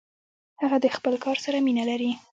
[0.61, 2.11] هغه د خپل کار سره مینه لري.